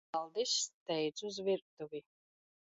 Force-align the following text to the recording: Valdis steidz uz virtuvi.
Valdis 0.13 0.53
steidz 0.61 1.23
uz 1.31 1.39
virtuvi. 1.51 2.05